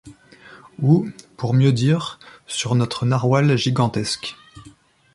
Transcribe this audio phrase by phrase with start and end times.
[0.81, 2.17] Ou, pour mieux dire,
[2.47, 4.35] sur notre narwal gigantesque.